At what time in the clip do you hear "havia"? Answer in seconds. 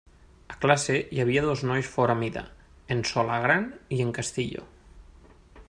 1.23-1.43